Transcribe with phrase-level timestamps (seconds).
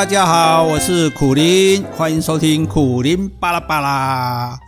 [0.00, 4.58] 大家好，我是苦林，欢迎收听苦林巴拉巴拉。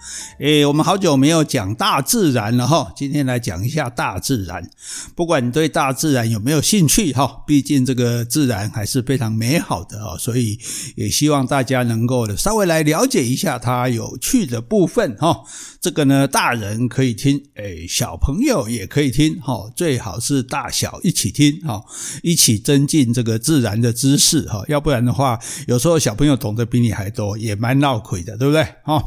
[0.42, 4.68] 诶，我们好久没有讲大自然了哈，今天来讲一下大自然。
[5.14, 10.58] 不管你对大自然有没有兴趣哈，毕竟这个自然还是非常美好的哦，所以
[10.96, 15.44] 也希望大家能够稍微来了解一下它有趣的部分哈。
[15.80, 21.80] 这个呢，大人可以听，诶，小朋友也可以听哈，最好是大小一起听哈，
[22.20, 25.38] 一起增进这个自然的知识哈，要不然的话，
[25.68, 28.64] 有时候小朋友懂得比你还多，也蛮闹鬼的，对不对？
[28.82, 29.00] 哈，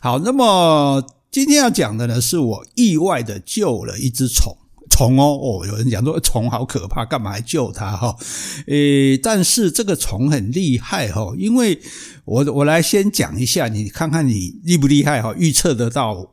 [0.00, 4.56] 好，那么呃今天要讲的呢，是我意外的救了一只虫，
[4.90, 7.96] 虫哦，哦，有人讲说虫好可怕，干嘛还救它？
[7.96, 8.16] 哈，
[8.66, 11.80] 诶，但是这个虫很厉害哈，因为
[12.24, 16.32] 我我来先讲一下，你看看你厉不厉害哈，预测得到。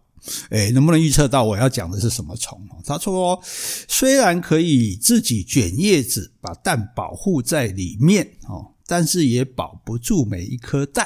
[0.51, 2.57] 诶，能不能预测到我要讲的是什么虫？
[2.85, 11.05] 他说，虽然可以自己卷叶子把蛋保护在里面哦，但是也保不住每一颗蛋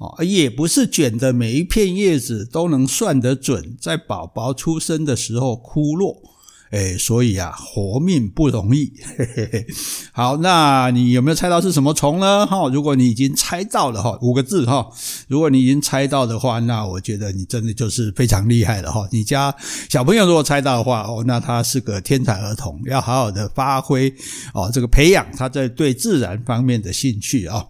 [0.00, 6.16] 哦，也不是卷的每一片叶子都能算得准，在宝宝出生的时候枯落。
[6.70, 8.92] 诶，所以啊，活命不容易。
[9.18, 9.66] 嘿嘿嘿。
[10.12, 12.46] 好，那你有没有猜到是什么虫呢？
[12.46, 14.88] 哈，如果你已经猜到了哈，五个字哈，
[15.26, 19.06] 如果你已经猜到的话，那我觉得你真的就是非常厉害了哈。
[19.10, 19.52] 你家
[19.90, 24.08] 小朋友如果猜到的话，哦，那他是个天才儿童，要好好的发挥
[24.54, 27.66] 哦，这个培养他在对自然方面的兴趣啊。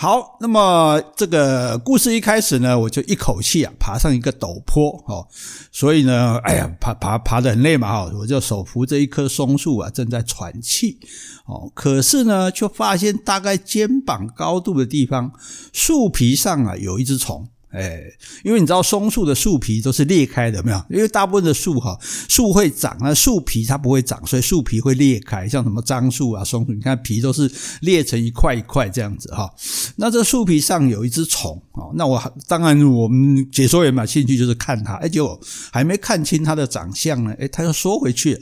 [0.00, 5.28] 好，那么这个故事一开始呢，我就一口气啊爬上一个陡坡哦，
[5.70, 10.98] 所以呢， 哎呀，爬爬爬得很累嘛哈，我就手扶着一棵松树啊，正在喘气
[11.44, 15.32] 哦，可是呢，却发现大概肩膀高度的地方，
[15.70, 17.46] 树皮上啊有一只虫。
[17.70, 18.02] 哎，
[18.42, 20.84] 因为你知道松树的树皮都是裂开的，没有？
[20.90, 21.96] 因为大部分的树哈，
[22.28, 25.48] 树会长，那树皮它不会长，所以树皮会裂开。
[25.48, 29.48] 像什么樟树啊、松树，你看皮都是裂成一块一块这样子哈。
[29.96, 35.40] 那这树皮上有一只虫哦，那我当然我们解说员嘛，兴趣就是看它，哎，结果
[35.72, 38.40] 还没看清它的长相呢，哎，它又缩回去了。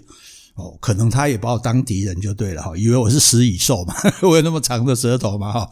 [0.59, 5.71] 哦，可能他也把我当敌人就对了哈，以为我是食蚁兽嘛， 我有那么长的舌头嘛哈，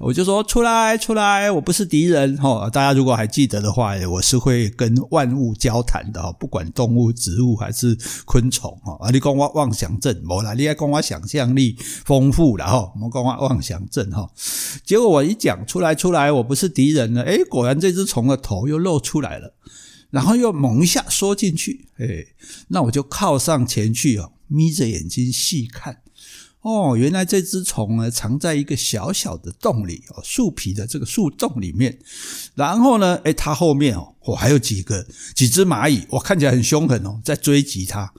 [0.00, 2.70] 我就说出来出来，我不是敌人哈。
[2.70, 7.94] 大家如果还记得的话，我是会跟万物交谈的哈，不管动物、植物还是
[8.24, 8.96] 昆虫哈。
[9.00, 11.76] 啊，你讲我妄想症，没啦，你还讲我想象力
[12.06, 14.26] 丰富了哈，我讲我妄想症哈。
[14.86, 19.52] 结果我一讲出来出来，我不是敌人了，诶，果然这只虫的头又露出来了。
[20.12, 22.34] 然后又猛一下缩进去，诶，
[22.68, 26.02] 那我就靠上前去哦，眯着眼睛细看，
[26.60, 31.98] 哦，原来这只虫呢藏在一个小小的洞里哦，树皮的这个树洞里面。
[32.54, 38.12] 然后呢，哎，它后面哦，我还有几个几只蚂蚁，我看起来很凶狠哦，在追击它。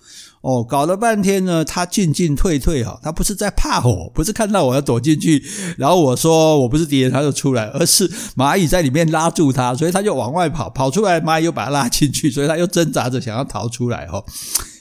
[0.44, 5.42] 哦，搞了半天呢，他进进退退哈，他不是在怕我，不是看到我要躲进去，
[5.78, 14.22] 然后我说我不是敌人，他就出来，而是蚂蚁在里面拉住他，所以他就往外跑，跑出来蚂蚁又把他拉进去，所以他又挣扎着想要逃出来哈。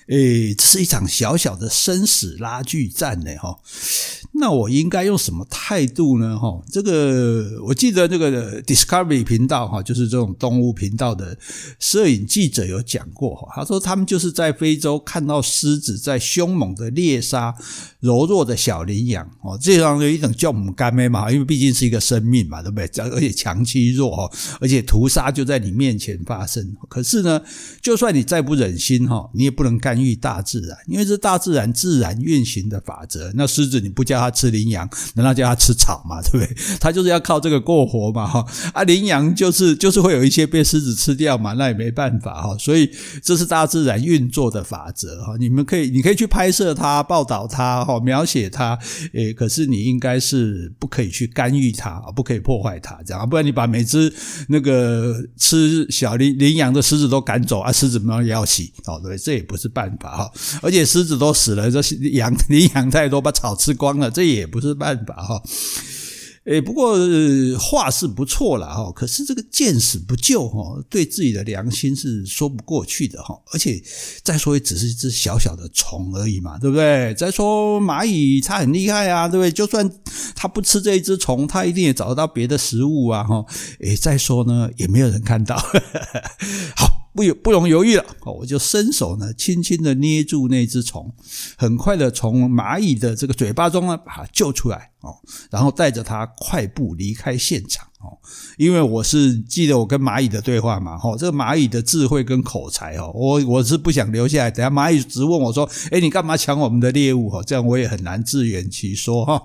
[0.08, 3.56] 诶，这是一场小小的生死拉锯战呢哈。
[4.34, 6.38] 那我应该用什么态度呢？
[6.38, 11.36] 哈，这个我记得这个 Discovery 频道哈，就是这种动物频道的
[11.78, 17.54] 摄影记者有讲过哈，他说他们就是在非洲看到狮子在凶猛的猎杀
[18.00, 22.88] 柔弱的小羚羊哦，这样的一种叫母干妹嘛，因为毕竟是一个生命嘛，对不对？
[23.10, 24.30] 而且强欺弱哈，
[24.62, 26.74] 而且屠杀就在你面前发生。
[26.88, 27.42] 可是呢，
[27.82, 33.30] 就算你再不忍心哈，你也不能干预大自然，因为这大自然自然运行的法则。
[33.34, 34.21] 那狮子你不叫。
[34.22, 36.20] 他吃羚羊，难道叫他吃草嘛？
[36.22, 36.56] 对不对？
[36.80, 38.26] 他就是要靠这个过活嘛！
[38.26, 42.56] 哈啊，羚羊就是就是会有一些被狮子吃掉嘛，那也没办法哈。
[42.58, 42.90] 所以
[43.22, 45.34] 这是大自然运作的法则哈。
[45.38, 48.78] 你们可以，你可以去拍摄它、报道它、哈描写它，
[49.12, 54.12] 诶，可是你应该是不可以去干预它，不可以破坏它，这样，不然你把每只
[54.48, 60.32] 那个吃小羚羚羊的狮子都赶走啊，狮子们也要死哦，对，这也不是办法哈。
[60.62, 61.80] 而且狮子都死了，这
[62.12, 64.10] 羊羚羊太多，把草吃光了。
[64.12, 65.42] 这也不是办法哈，
[66.44, 66.96] 诶，不过
[67.58, 73.40] 话是不错了哈，可是这个见死不救哈，对自己的良心是说不过去的哈。
[73.52, 73.80] 而且
[74.22, 77.14] 再说也只是一只小小的虫而已嘛，对不对？
[77.14, 79.50] 再说蚂蚁它很厉害啊，对不对？
[79.50, 79.88] 就算
[80.34, 83.44] 它不吃这一只虫，它一定也找得到别的食物啊哈。
[83.80, 85.56] 诶，再说呢，也没有人看到。
[86.76, 86.91] 好。
[87.14, 91.12] 不不容犹豫了，我就伸手呢，轻轻的捏住那只虫，
[91.56, 95.14] 很快的从蚂蚁的这个嘴巴中呢把它救出来哦，
[95.50, 98.16] 然后带着它快步离开现场哦，
[98.56, 107.28] 因为我是记得我跟蚂蚁的对话嘛，哈，这个蚂蚁的智慧跟口才哦，我我是不想留下来，等下蚂蚁直问我说，诶，你干嘛抢我们的猎物？
[107.28, 109.42] 哈，这样我也很难自圆其说哈。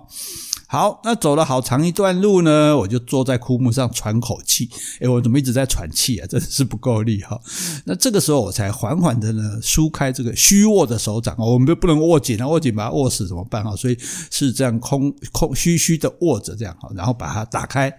[0.69, 4.69] 好，那走了好长一段路呢，我就坐在枯木上喘口气。
[4.99, 6.27] 诶，我怎么一直在喘气啊？
[6.29, 7.39] 真的是不够力哈。
[7.85, 13.73] 那这个时候我才缓缓的呢舒开这个虚握的手掌哦，我们就不能握紧啊，握紧把它握死怎么办哈？
[13.77, 13.97] 所以
[14.29, 17.89] 是这样空空虚虚的握着这样哈，然后把它打开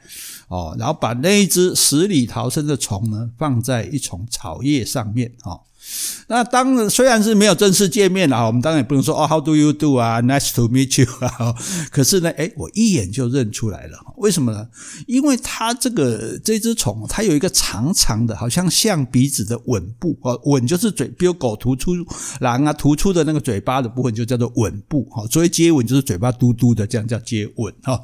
[0.48, 5.58] 哦，然后把那一只死里逃生的虫呢放在一丛草叶上面哈。
[6.28, 11.54] 那当然，虽然是没有正式见面啊，我们当然也不能说哦，How do you do 啊，Nice to meet you 啊。
[11.90, 13.98] 可是呢，诶，我一眼就认出来了。
[14.18, 14.68] 为什么呢？
[15.06, 21.92] 因为它这个这只虫，它有一个长长的，好像象鼻子的吻部啊，吻就是嘴，比如狗突出，
[22.40, 25.24] 狼啊突出的那个嘴巴的部分就叫做吻部哈。
[25.30, 27.98] 所以接吻就是嘴巴嘟嘟的，这样叫接吻哈。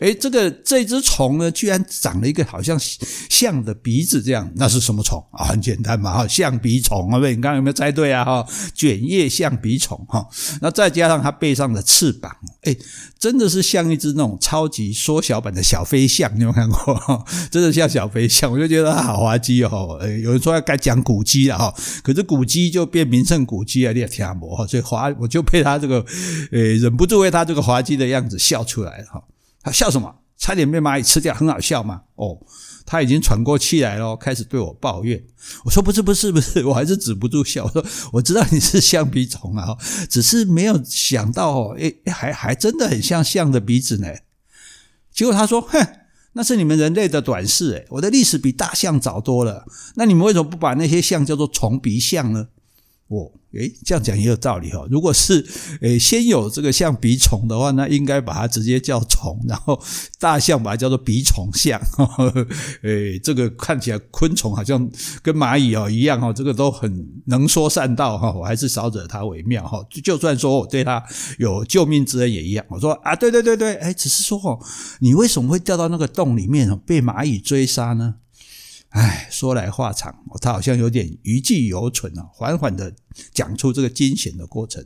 [0.00, 2.78] 诶，这个这只虫呢，居然长了一个好像
[3.30, 5.46] 象的鼻子这样，那是什么虫啊？
[5.46, 7.29] 很简单嘛哈，象鼻虫啊。
[7.34, 8.24] 你刚刚有没有猜对啊？
[8.24, 10.26] 哈，卷叶象鼻虫哈，
[10.60, 12.76] 那再加上它背上的翅膀，诶，
[13.18, 17.24] 真的是像一只那种超级缩小版的小飞象，你有没有看过？
[17.50, 19.98] 真的像小飞象，我就觉得它好滑稽哦。
[20.22, 26.04] 有人说要该讲古鸡了哈，可是古鸡就变名胜古鸡啊，你也听不哈，所以滑我就被他这个
[26.52, 29.22] 诶忍不住为他这个滑稽的样子笑出来了哈。
[29.62, 30.14] 他笑什么？
[30.38, 32.00] 差点被蚂蚁吃掉，很好笑嘛？
[32.14, 32.38] 哦。
[32.90, 35.22] 他已经喘过气来了，开始对我抱怨。
[35.64, 37.62] 我说：“不是，不是， 不是，我还是止不住笑。
[37.64, 37.84] 我说：
[38.14, 39.76] 我知道你是象鼻虫啊，
[40.10, 44.08] 只是没有想到哦，诶，还还真的很像象的鼻子呢。
[45.12, 45.78] 结果他说：‘哼，
[46.32, 49.64] 那是你们人类的短视诶，我的历史比大象早多了。
[49.94, 52.48] 那你们为什么不把那些象叫做虫鼻象呢？’
[53.10, 54.86] 我。”诶，这样讲也有道理哈。
[54.88, 55.44] 如果是
[55.80, 59.76] 诶先有这个象鼻虫的话，那应该把它直接叫虫，然后
[60.20, 61.80] 大象把它叫做鼻虫象。
[62.82, 64.88] 诶，这个看起来昆虫好像
[65.20, 68.32] 跟蚂蚁哦一样哈，这个都很能说善道哈。
[68.32, 69.84] 我还是少惹它为妙哈。
[70.04, 71.02] 就算说我对它
[71.40, 72.64] 有救命之恩也一样。
[72.68, 74.60] 我说啊，对对对对，诶，只是说哦，
[75.00, 78.14] 你为什么会掉到那个洞里面被蚂蚁追杀呢？
[78.90, 82.92] 唉，说来话长，他好像有点余悸犹存啊，缓缓的
[83.32, 84.84] 讲出这个惊险的过程。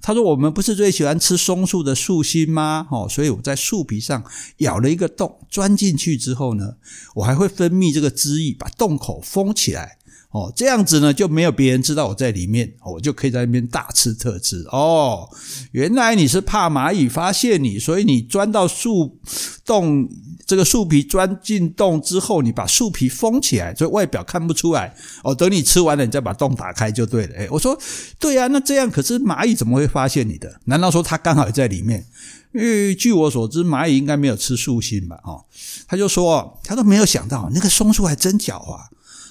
[0.00, 2.88] 他说：“我们不是最喜欢吃松树的树心吗？
[2.90, 4.24] 哦，所以我在树皮上
[4.58, 6.76] 咬了一个洞，钻进去之后呢，
[7.16, 9.98] 我还会分泌这个汁液，把洞口封起来。”
[10.32, 14.64] 哦，这样子呢，就没有别人知道我在里面，我就可以在那边大吃特吃。
[14.72, 15.28] 哦，
[15.72, 19.20] 原来你是怕蚂蚁发现你，所以你钻到树
[19.66, 20.08] 洞，
[20.46, 24.94] 这个树皮钻进洞之后，你把树皮封起来，所以外表看不出来。
[25.22, 27.36] 哦，等你吃完了，你再把洞打开就对了。
[27.36, 27.78] 诶，我说
[28.18, 30.60] 对啊，那这样可是蚂蚁怎么会发现你的？
[30.64, 32.06] 难道说它刚好在里面？
[32.54, 35.20] 因为据我所知，蚂蚁应该没有吃树心吧？
[35.24, 35.44] 哦，
[35.86, 38.78] 他就说，他都没有想到那个松树还真狡猾。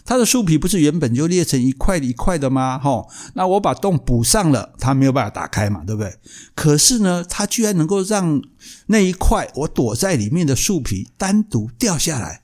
[0.06, 2.80] 它的树皮不是原本就裂成一块一块的吗？
[2.84, 6.14] 齁，那我把洞补上了，它没有办法打开嘛，对不对？
[6.56, 8.42] 可是呢，它居然能够让
[8.88, 12.42] 那一块我躲在里面的树皮单独掉下来，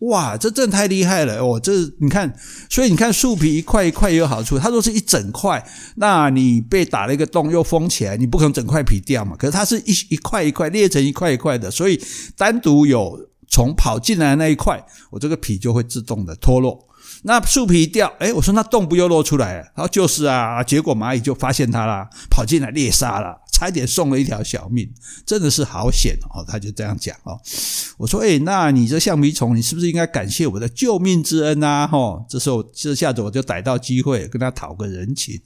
[0.00, 1.58] 哇，这真的太厉害了哦！
[1.58, 2.34] 这你看，
[2.68, 5.64] 所以你看树皮一块一块也有好处，它若是一整块，
[5.96, 9.36] 那你被打了一个洞又封起来，你不可能整块皮掉嘛。
[9.36, 11.98] 可是它是一一块一块裂成一块一块的，所以
[12.36, 16.86] 单独有虫跑进来那一块，我这个皮就会自动的脱落。
[17.26, 19.60] 那树皮一掉，哎，我说那洞不又露出来了？
[19.74, 24.92] 然后就是啊，结果蚂蚁就发现它了，跑进来猎杀了，差点送了一条小命，
[25.24, 26.44] 真的是好险哦！
[26.44, 27.38] 他就这样讲哦。
[27.96, 31.86] 我说，诶，那你这橡皮虫，你是不是应该感谢我的救命之恩呐？
[31.86, 35.40] 吼，这时候这下子我就逮到机会跟他讨个人情。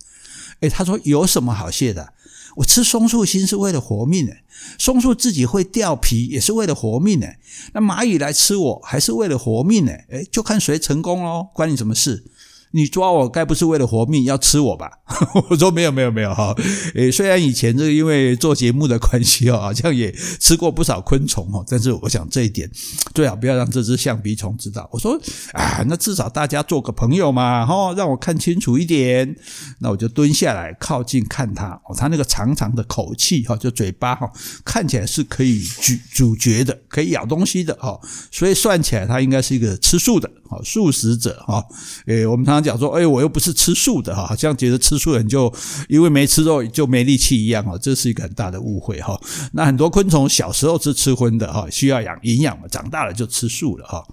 [0.60, 2.14] 诶，他说有什么好谢的？
[2.56, 4.32] 我吃松树心是为了活命呢，
[4.78, 7.26] 松树自己会掉皮也是为了活命呢，
[7.74, 12.24] 那蚂蚁来吃我还是为了活命诶，诶，就看谁成功咯，关你什么事？
[12.72, 14.90] 你抓我该不是为了活命要吃我吧？
[15.48, 16.54] 我说没有没有没有哈，
[16.94, 22.70] 诶，虽然以前这因为做节目的关系哦，好像也吃过不少昆虫哦，但是我想这一点
[23.14, 24.86] 最好不要让这只象鼻虫知道。
[24.92, 25.18] 我说
[25.54, 29.34] 啊，那至少大家做个朋友嘛，哈，让我看清楚一点。
[29.80, 34.30] 那我就蹲下来靠近看它，哦，它那个长长的口气哈，就嘴巴哈，
[34.62, 37.98] 看起来是可以咀咀嚼的，可以咬东西的哈，
[38.30, 41.64] 所以算起来它应该是一个吃素的，哦，素食者哈。
[42.06, 42.57] 诶，我们常。
[42.62, 45.52] 讲说，哎，我又不是吃素的哈，好像觉得吃素人就
[45.88, 49.20] 因为没吃肉就没力气一样哈，这是一个很大的误会哈。
[49.52, 54.04] 那很多昆虫小时候是吃荤的哈，需要养营养嘛，长大了就吃素了哈。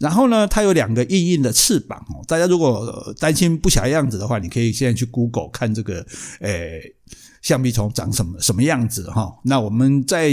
[0.00, 2.24] 然后呢，它有两个硬硬的翅膀哦。
[2.26, 6.04] 大家如果担心不晓得样子的话，你可以现在去 Google 看这个，
[6.40, 6.94] 诶。
[7.42, 9.28] 橡皮虫长什么什么样子哈？
[9.42, 10.28] 那我们在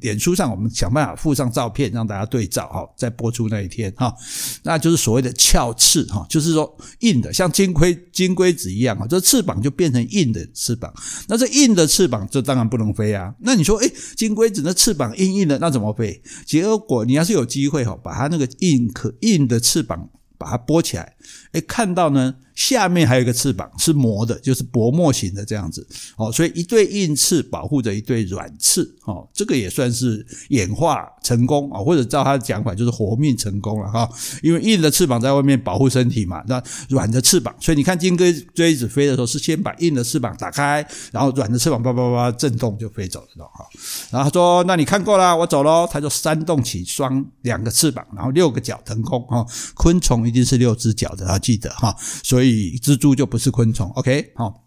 [0.00, 2.86] 脸书上，我们想办法附上照片让大家对照哈。
[2.94, 4.14] 在播出那一天哈，
[4.62, 10.92] 那就是所谓的鞘翅哈，就是说硬的，像金龟金龟子一样啊，这翅膀就变成硬的翅膀。
[11.28, 13.34] 那这硬的翅膀，这当然不能飞啊。
[13.40, 16.22] 那你说，诶，金龟子那翅膀硬硬的，那怎么飞？
[16.44, 21.16] 结果你要是有机会哈，把它那个硬可硬的翅膀把它拨起来，
[21.52, 22.34] 诶，看到呢。
[22.60, 25.86] 下面还有一个翅膀是膜的，就是薄膜型的这样子。
[26.16, 34.06] 哦，所以一对硬翅保护着一对软翅哦，这个也算是演化成功啊，或者照他的讲法就是活命成功了哈，
[34.42, 43.64] 因为硬的翅膀在外面保护身体嘛，那软的翅膀，所以你看金龟龟子飞的时候是先把硬的翅膀打开，然后软的翅膀叭叭叭震动就飞走了哈，
[44.10, 52.49] 然后他说那你看过了，我走喽，他就扇动起双两个翅膀，然后六个脚腾空哈，昆虫一定是六只脚的，要记得哈，所以。
[52.78, 54.64] 蜘蛛就不是昆虫，OK，好，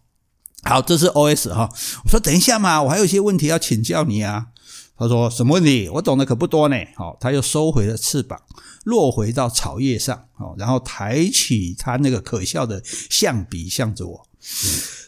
[0.63, 1.69] 好，这是 OS 哈。
[2.05, 4.47] 我说等一下嘛，我还有一些问题要请教你啊。
[4.95, 5.89] 他说什么问题？
[5.89, 6.75] 我懂得可不多呢。
[6.95, 8.39] 好，他又收回了翅膀，
[8.83, 14.27] 落回到草叶上，哦然后抬起他那个可笑的象鼻，向着我。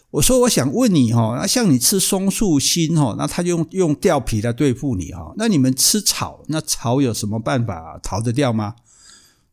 [0.09, 5.33] 我说我想问你哈，那像你吃松树心哈，那他就用用掉皮来对付你哈。
[5.37, 8.75] 那你们吃草，那草有什么办法逃得掉吗？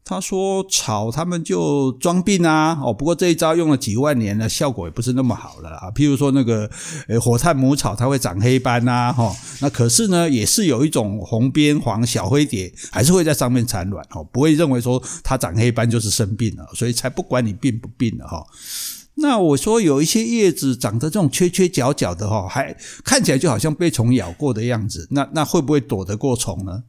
[0.04, 5.90] 他说草他们就装病啊，哦，不过这一招用了几万年了，效果也不是那么好了啊。
[5.92, 6.68] 譬如说那个
[7.09, 18.44] 呃火炭母草，它会长黑斑呐，哈，那可是呢，也是有一种红边黄小灰蝶，还是会在上面产卵，哦，不会认为说它长黑斑就是生病了，所以才不管你病不病了哈。
[19.23, 26.83] 那我说有一些叶子长得这种缺缺角角的哈，还看起来就好像被虫咬过的样子，那那会不会躲得过虫呢？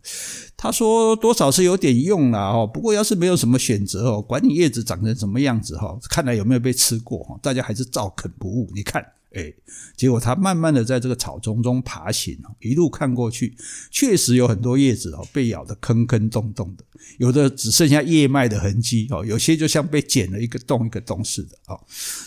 [0.57, 8.69] 他说多少是有点用啦哦，不过要是没有什么选择哦，管你叶子长成什么样子哈，看来有没有被吃过哈，大家还是照啃不误。
[8.73, 9.05] 你看。
[9.33, 9.51] 哎，
[9.97, 13.55] 结果他慢慢的在这个草丛中爬行，一路看过去，
[13.89, 16.83] 确实有很多叶子哦被咬得坑坑洞洞的，
[17.17, 21.79] 有的只剩下叶脉的痕迹哦，有些就像被剪了一个洞一个洞似的哦。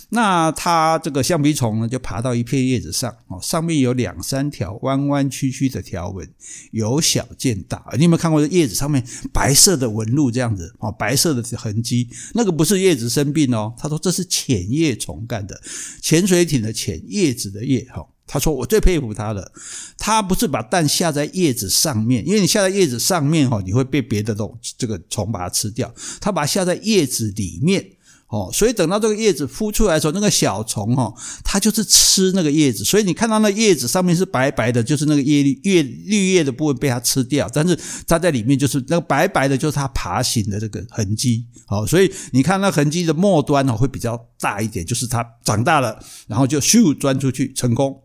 [0.09, 6.29] 那他这个橡皮虫呢，就爬到一片叶子上哦，上面有两三条弯弯曲曲的条纹，
[6.73, 7.85] 由小见大。
[7.97, 12.09] 你有没有看过这叶子上面白色的纹路这样子哦，白色的痕迹？
[12.35, 15.61] 那个不是叶子生病哦，他说这是潜叶虫干的，
[16.03, 16.96] 潜水艇的潜。
[17.07, 19.53] 叶子的叶哈，他说我最佩服他了，
[19.99, 27.96] 他不是把蛋下在叶子上面，因为你下在叶子上面哈，你会被别的东这个虫把它吃掉，他把它下在叶子里面
[28.29, 31.15] 哦，所以等到这个叶子孵出来的时候，那个小虫哦，
[31.45, 41.47] 它就是吃那个叶子，所以你看到那叶子上面是白白的，就是那个叶绿叶绿叶的部分被它吃掉，但是它在里面就是那个白白的，就是它爬行的这个痕迹。
[41.67, 47.97] 好，所以你看那痕迹的末端哦，会比较大一点，就是它长大了，然后就咻钻出去成功。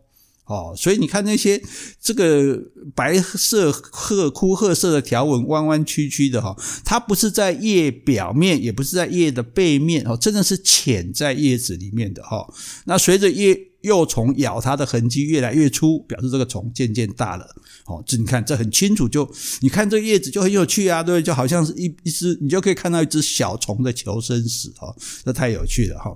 [0.44, 1.62] 哦，所以你看那些
[2.00, 2.60] 这个
[2.94, 12.46] 白色褐枯褐色的条纹弯弯曲曲的哈，它不是在叶表面，也不是在叶的背面哦，真的是潜在叶子里面的哈。
[12.86, 17.46] 那随着叶幼虫咬它的痕迹越来越粗，表示这个虫渐渐大了。
[17.86, 19.26] 哦，这你看这很清楚，就
[19.60, 24.94] 你看这个叶子就很有趣啊，对，就好像是一一只，你就可以看到一只小虫的求生史哦，
[25.24, 26.14] 这太有趣了哈。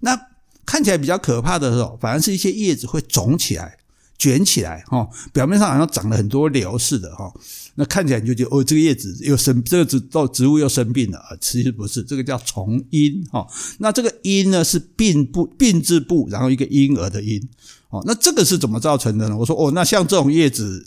[0.00, 0.18] 那。
[0.68, 3.78] 看起来比较可怕的时候，反而是一些叶子会肿起来、
[4.18, 7.32] 卷起来，哈，表面上好像长了很多瘤似的，哈。
[7.76, 11.28] 那看起来你就觉得哦，这个叶子又生，这个植到植物又生病了啊。
[11.40, 13.46] 其实不是，这个叫虫因，哈。
[13.78, 17.42] 那这个因呢是病部、病字部，然后一个婴儿的婴，
[17.88, 18.02] 哦。
[18.04, 19.34] 那这个是怎么造成的呢？
[19.34, 20.84] 我说哦，那像这种叶子。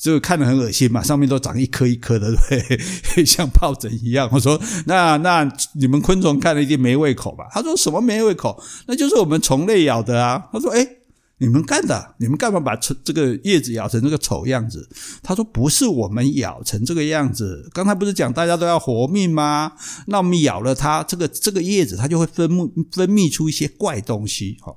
[0.00, 4.28] 就看得很恶心嘛，上面都长一颗一颗的，对， 像疱疹一样。
[4.32, 7.48] 我说，那那你们昆虫看了一定没胃口吧？
[7.52, 8.62] 他说什么没胃口？
[8.86, 10.44] 那就是我们虫类咬的啊。
[10.52, 10.97] 他说，诶
[11.38, 12.14] 你们干的？
[12.18, 14.88] 你们干嘛把这这个叶子咬成这个丑样子？
[15.22, 17.68] 他说不是我们咬成这个样子。
[17.72, 19.72] 刚才不是讲大家都要活命吗？
[20.06, 24.56] 那我们咬了它，这个这个叶子它就会分泌分泌出一些怪东西。
[24.60, 24.74] 哈，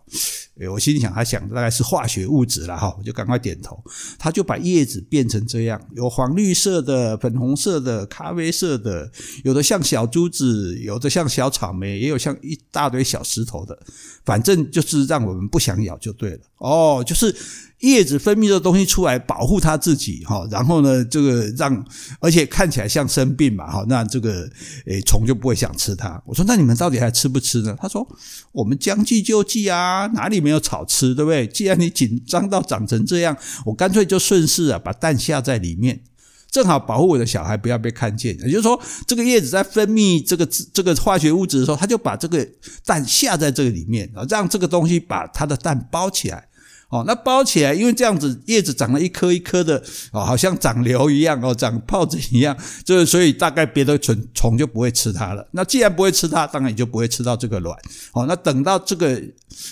[0.60, 3.84] 诶我心里想，他想的大概是化学物质了哈，我就赶快点头。
[4.20, 9.12] 他就把叶子变成这样，有黄绿色的、粉红色的、咖啡色的，
[9.44, 13.78] 有的像小珠子，有的像小草莓，也有像一大堆小石头的。
[14.24, 16.40] 反正就是让我们不想咬就对了。
[16.62, 17.36] 哦，就是
[17.80, 21.84] 叶子分泌的东西出来保护它自己哈，然后呢，这个让
[22.20, 24.48] 而且看起来像生病嘛哈，那这个
[24.86, 26.22] 诶虫就不会想吃它。
[26.24, 27.76] 我说那你们到底还吃不吃呢？
[27.82, 28.08] 他说
[28.52, 31.48] 我们将计就计啊，哪里没有草吃，对不对？
[31.48, 36.04] 既然你紧张到长成这样，我干脆就顺势啊把蛋下在里面。
[36.52, 38.78] 正好保护我的小孩不要被看见，也就是说，
[39.08, 42.46] 这个叶子在分泌这个这个化学物质的时候，它就把这个
[42.86, 46.50] 蛋下在这个里面，啊，让这个东西把它的蛋包起来。
[46.92, 49.82] 哦，那包起来，因为这样子叶子长了一颗一颗的
[50.12, 55.48] 哦，好像长瘤一样哦，长疱疹一样，就是所以大概别的虫虫就不会吃它了。
[55.52, 57.74] 那既然不会吃它，当然也就不会吃到这个卵。
[58.12, 59.22] 哦，那等到这个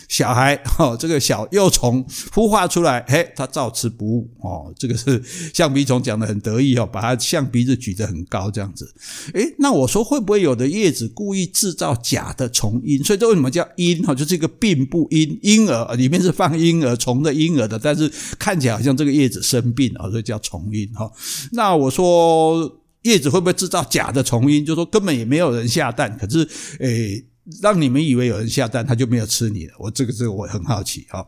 [0.08, 4.74] 小孩哦，这个小幼虫孵化出来，嘿，它照吃不误哦。
[4.80, 5.22] 这个是
[5.54, 8.90] 象鼻虫讲的很得意哦，把它象鼻子举得很高这样子。
[9.34, 13.04] 诶，那我说会不会有的叶子故意制造假的虫音？
[13.04, 14.02] 所以这为什么叫阴？
[14.04, 17.09] 哈，就是一个病不阴，婴儿里面是放婴儿虫。
[17.14, 21.12] 虫的婴儿的，但是看起来好像这个叶子生病啊，所以叫虫音哈。
[21.52, 24.66] 那我说叶子会不会制造假的虫音？
[24.66, 26.48] 就说根本也没有人下蛋，可是
[26.80, 27.26] 诶，
[27.62, 29.74] 让你们以为有人下蛋，他就没有吃你了。
[29.80, 31.26] 我这个这个我很好奇哈。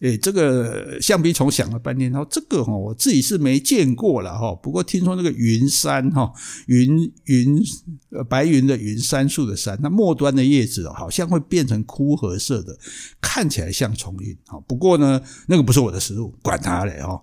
[0.00, 4.52] 诶，这个橡皮虫想了半天，然后这个哈，我自己是没见过了哈。
[4.56, 6.32] 不过听说那个云杉哈，
[6.66, 7.62] 云云
[8.10, 12.76] 呃白云的云，杉树的杉，那末端的叶子好像会变成枯褐色的，
[13.20, 14.36] 看起来像虫阴。
[14.46, 17.22] 哈，不过呢，那个不是我的食物，管它嘞哈。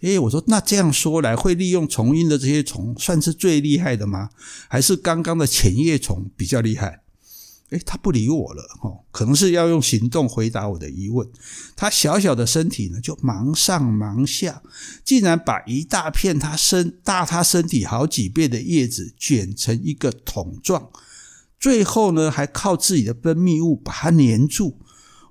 [0.00, 4.30] 诶，我说那这样说来，会利用虫阴的这些虫，算是最厉害的吗？
[4.68, 7.03] 还是刚刚的浅叶虫比较厉害？
[7.70, 8.62] 诶，他不理我了，
[9.10, 11.26] 可能是要用行动回答我的疑问。
[11.74, 14.62] 他小小的身体呢，就忙上忙下，
[15.02, 20.90] 竟然把一大片他身大他身体好几倍的叶子卷成一个桶状，
[21.58, 24.78] 最后呢，还靠自己的分泌物把它粘住。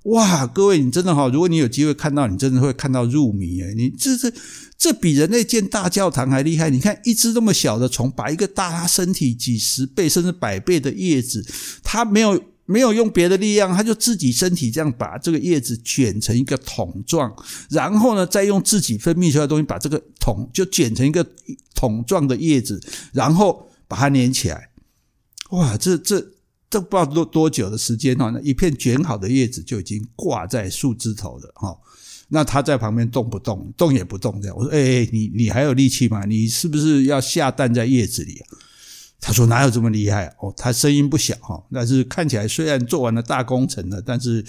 [0.04, 4.34] 哇，各位，你真的哈，如果你有机会看到，你真的会看到入迷诶，你这这
[4.78, 6.70] 这比人类建大教堂还厉害。
[6.70, 11.46] 你看，一只这么小的虫，把一个大它身体几十倍甚至百倍的叶子，
[11.82, 17.34] 它没有没有用别的力量，它就自己身体这样把这个叶子卷成一个桶状，
[17.70, 21.26] 然后呢，再用自己分泌出来的东西把这个桶就卷成一个
[21.74, 22.84] 桶状的叶子，
[23.14, 24.70] 然后把它粘起来。
[25.52, 26.33] 哇，这这。
[26.74, 31.78] 这不知道多多久的时间哈，那一片卷好的叶子就已经挂在树枝头了哈。
[32.30, 34.58] 那他在旁边动不动，动也不动这样。
[34.58, 36.26] 我说：“哎，你你还有力气吗？
[36.26, 38.42] 你是不是要下蛋在叶子里？”
[39.22, 44.44] 他说：“哪有这么厉害哦？”他声音不小哈，但是看起来虽然做完了大工程了，但是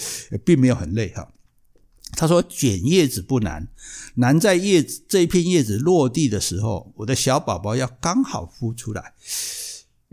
[0.47, 1.29] 并没有很累哈。
[2.13, 3.69] 他说：“卷叶子不难，
[4.15, 9.13] 难在叶子这一片叶子落地的时候，我的小宝宝要刚好孵出来。”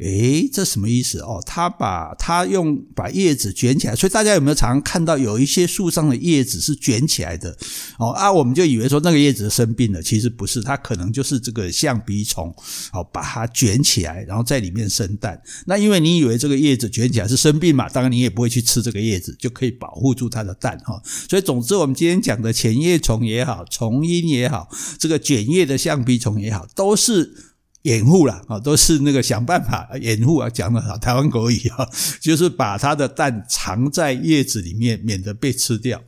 [0.01, 1.39] 诶，这什么意思哦？
[1.45, 7.55] 他把他用把叶子卷起来，所以大家有没有常常看到有一些树上的叶子是卷起来的？
[7.99, 12.51] 哦啊，我们就以为说那个叶子生病了，其实不是，它可能就是这个象鼻虫
[12.93, 15.39] 哦，把它卷起来，然后在里面生蛋。
[15.67, 20.99] 那因为你以为这个叶子卷起来是生病嘛，当然你也不会去吃这个叶子，就可以保护住它的蛋哈。
[21.29, 27.50] 所以总之，我们今天讲的前叶虫也好，虫阴也好，这个卷叶的象鼻虫也好，都是。
[27.83, 31.87] 掩护了啊，都是那个想办法掩护啊，讲的好台湾国语啊，
[32.21, 36.01] 就是把它的蛋藏在叶子里面，免得被吃掉。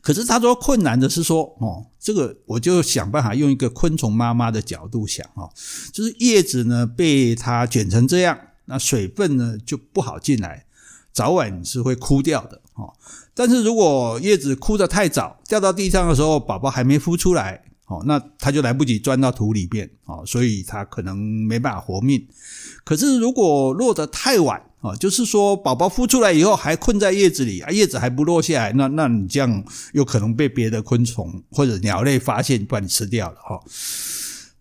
[0.00, 5.50] 可是他说困难的是说哦，这个我就想办法用一个昆虫妈妈的角度想啊，
[5.92, 10.64] 就是叶子呢被它卷成这样，那水分呢就不好进来，
[11.12, 12.94] 早晚是会枯掉的哦。
[13.34, 17.69] 但是如果叶子枯得太早，掉到地上的时候，宝宝还没孵出来。
[17.90, 22.24] 哦，那它就来不及钻到土里面，哦，所以它可能没办法活命。
[22.84, 33.60] 可是如果落得太晚，哦，就是说宝宝孵出来以后还困在叶子里，啊，叶子还不落下来，那那你这样有可能被别的昆虫或者鸟类发现，把你吃掉了，哈。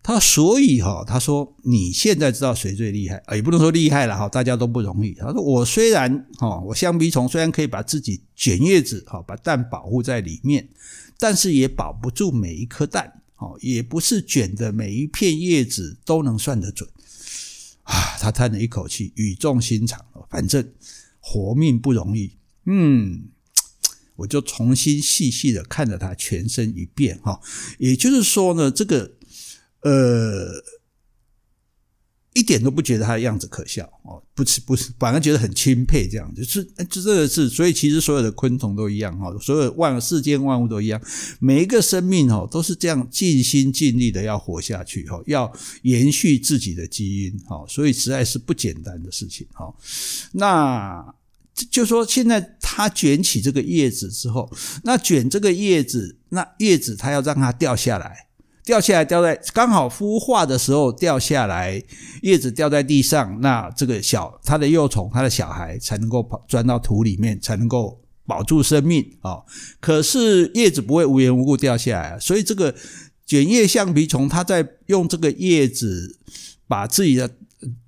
[0.02, 5.14] 他所以哈，他说你现在知道谁最厉害，也不能说厉害了哈，大家都不容易。
[5.14, 10.68] 他说我虽然哈，我象鼻虫虽然可以把自己卷叶子，哈，把蛋保护在里面，
[11.20, 13.22] 但是也保不住每一颗蛋。
[13.36, 16.90] 哦，也不是卷的每一片叶子都能算得准
[17.84, 18.18] 啊！
[18.20, 20.74] 他叹了一口气，语重心长，反正
[21.22, 22.34] 活命不容易。
[22.66, 23.30] 嗯，
[24.18, 27.40] 我就重新细细的看着他全身一遍，哈，
[27.78, 29.14] 也就是说呢，这个
[29.84, 30.79] 呃。
[32.40, 41.02] 一点都不觉得他的样子可笑哦，不是不是，反而觉得很钦佩，这样就是这这个是，所以其实所有的昆虫都一样哈，所有万世间万物都一样，
[41.40, 49.74] 每一个生命哈都是这样尽心尽力的要活下去哈，要延续自己的基因哈，所以实在是不简单的事情哈。
[50.32, 51.14] 那
[51.70, 54.50] 就说现在它卷起这个叶子之后，
[54.86, 58.29] 那卷这个叶子，那叶子它要让它掉下来。
[58.70, 61.82] 掉下来，掉在刚好孵化的时候掉下来，
[62.22, 69.40] 叶子掉在地上，那这个小它的幼虫，它的小孩才能够跑钻到土里面，才能够保住生命啊。
[69.80, 72.76] 可是叶子不会无缘无故掉下来，所以这个
[73.26, 76.20] 卷叶橡皮虫，它在用这个叶子
[76.68, 77.28] 把自己的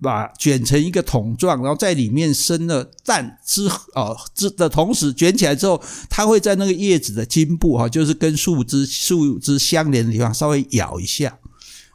[0.02, 11.38] 把卷成一个筒状，然后在里面生了蛋之哦之的同时卷起来之后，它会在那个叶子的茎部哈，就是跟树枝树枝相连的地方稍微咬一下。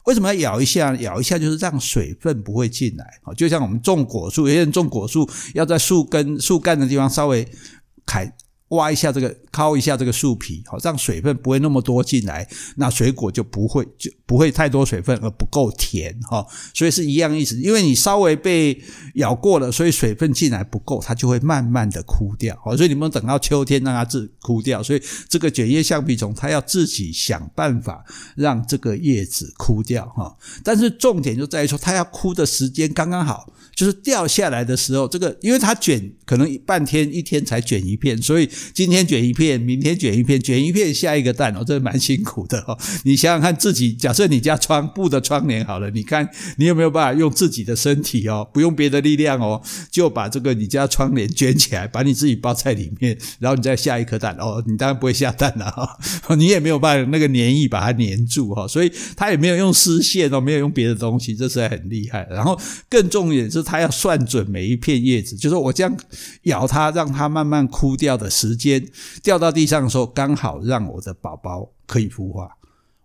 [0.05, 0.95] 为什么要咬一下？
[0.95, 7.47] 咬一下就是让水分不会进来啊，就像我们种果树，有些人种果树要在树根、树干的地方稍微
[8.05, 8.33] 开。
[8.71, 17.59] 挖一下这个，敲一下这个树皮，好，让水分不会那么多进来，那水果就不会就不会太多水分而不够甜哈，所以是一样意思。
[17.59, 18.79] 因为你稍微被
[19.15, 22.55] 咬过了，所以水分进来不够，它就会慢慢的枯掉。
[22.63, 24.83] 好，所以你们等到秋天让它自枯掉。
[24.83, 30.37] 所以这个卷叶橡皮虫它要自己想办法让这个叶子枯掉哈。
[30.63, 33.51] 但是重点就在于说，它要枯的时间刚刚好。
[33.77, 42.77] 就是掉下来的时候，这个因为它卷可能半天一天才卷一片，所以今天卷一片，片明天卷一片，卷一片下一个蛋哦，这蛮辛苦的哦。
[43.03, 62.27] 你想想看自己，假设你家窗布的窗帘好了，你看你有没有办法用自己的身体哦，不用别的力量哦，就把这个你家窗帘卷起来，把你自己包在里面，然后你再下一颗蛋哦，你当然不会下蛋了哈，你也没有办法那个粘液把它粘住哈，所以它也没有用丝线哦，没有用别的东西，这实在很厉害。
[62.31, 63.67] 然后更重点是。
[63.67, 65.93] 它要算准每一片叶子，就是我这样
[66.43, 68.81] 咬它，让它慢慢枯掉的时间，
[69.21, 72.49] 掉掉到地上的时候，刚好让我的宝宝可以孵化。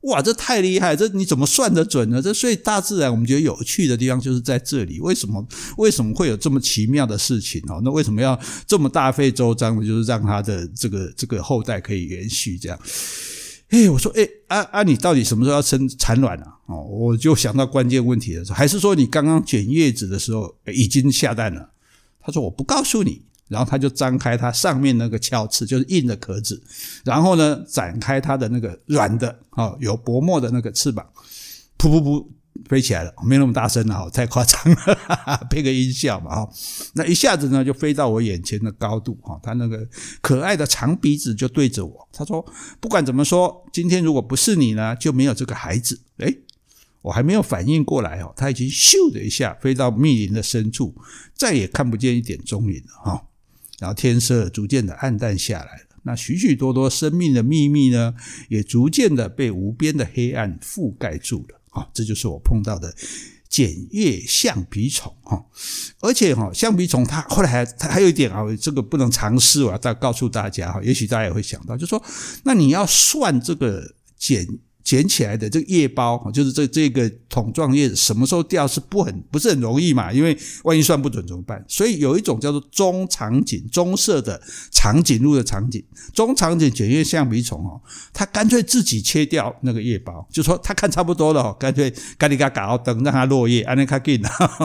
[0.02, 0.96] 哇，这太厉害！
[0.96, 2.20] 这你怎么算得准呢？
[2.20, 4.98] 这所以大自然我们觉得有趣的地方就是在这里。
[4.98, 5.46] 为什么？
[5.76, 7.80] 为什么会有这么奇妙的事情哦？
[7.84, 12.76] 那为什么要这么大费周章的，就是让它的这个这个后代可以延续这样？
[13.68, 16.58] 哎，我说，哎，啊啊，你到底什么时候要生产卵啊？
[16.66, 21.70] 哦，我就想到关键问题的时候，还是说你刚刚卷叶子的时候已经下蛋了？
[22.20, 26.60] 他说我不告诉你，然后他就张开它上面那个鞘翅，就是硬的壳子，
[27.04, 31.06] 然后呢展开它的那个软的，哦，有薄膜的那个翅膀，
[31.78, 32.26] 噗噗噗。
[32.68, 36.48] 飞起来了，没那么大声了哈，太夸张了， 配个音效嘛哈。
[36.94, 39.88] 那一下子呢，就飞到我眼前的高度哈，他那个
[40.20, 42.44] 可爱的长鼻子就对着我，他说
[42.78, 46.42] ：“不管怎么说，今天如果不是你呢，就没有这个孩子。”诶，
[47.00, 50.94] 我还没有反应过来哦，他已经咻的一下飞到密林的深处，
[51.34, 53.24] 再也看不见一点踪影了哈。
[53.82, 58.14] 然后天色逐渐的暗淡下来了，那许许多多生命的秘密呢，
[58.48, 61.60] 也逐渐的被无边的黑暗覆盖住了。
[61.70, 62.94] 啊，这就是我碰到的
[63.48, 65.44] 剪叶橡皮虫哈，
[65.98, 72.00] 而且哈，橡皮虫它后来还它还有一点啊，这个不能尝试啊，再告诉大家哈，也许大家也会想到，就说，
[72.44, 74.46] 那你要算这个剪。
[74.82, 80.12] 捡起来的这个叶包，就是这这个桶状叶子，什么时候掉是不很不是很容易嘛？
[80.12, 81.64] 因为万一算不准怎么办？
[81.68, 84.40] 所以有一种叫做中长颈棕色的
[84.70, 87.80] 长颈鹿的长颈中长颈卷叶橡皮虫哦，
[88.12, 94.20] 它干脆自己切掉那个叶包，就说它看差不多了，干脆嘎里嘎嘎哦，等让它落叶，安尼卡紧。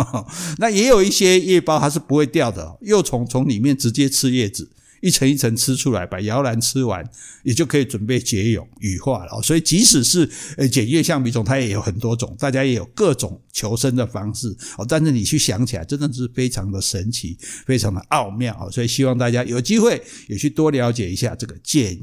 [0.58, 4.69] 那也有一些叶包它是不会掉的，幼虫从里面直接吃叶子。
[5.01, 7.03] 一层一层吃出来，把摇篮吃完，
[7.43, 9.41] 也就可以准备结蛹羽化了。
[9.41, 14.86] 所以，即使是呃剪叶橡皮虫，它也有很多种，大家也有各种求生的方式哦。
[14.88, 18.69] 但是你去想起来，真的是非常的神奇，非常的奥妙。
[18.71, 21.99] 所以，希望大家有机会也去多了解一下这个剪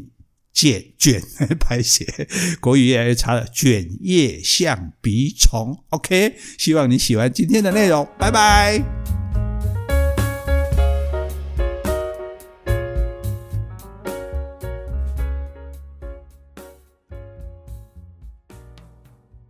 [0.53, 1.21] 剪卷
[1.59, 2.07] 拍写
[2.61, 5.77] 国语越来越差了，卷叶橡皮虫。
[5.91, 9.24] OK，希望你喜欢今天的内容，拜拜。